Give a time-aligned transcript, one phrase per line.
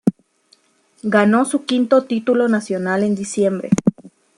[1.03, 3.69] Ganó su quinto título nacional en diciembre.